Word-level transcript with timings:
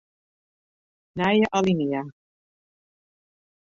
Nije 1.15 1.45
alinea. 1.57 2.03